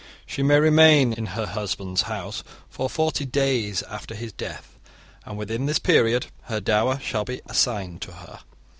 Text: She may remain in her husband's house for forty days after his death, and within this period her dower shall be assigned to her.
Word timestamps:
She 0.25 0.41
may 0.41 0.59
remain 0.59 1.13
in 1.13 1.27
her 1.27 1.45
husband's 1.45 2.01
house 2.01 2.43
for 2.71 2.89
forty 2.89 3.23
days 3.23 3.83
after 3.83 4.15
his 4.15 4.33
death, 4.33 4.79
and 5.27 5.37
within 5.37 5.67
this 5.67 5.77
period 5.77 6.25
her 6.45 6.59
dower 6.59 6.97
shall 6.99 7.23
be 7.23 7.41
assigned 7.47 8.01
to 8.01 8.11
her. 8.13 8.39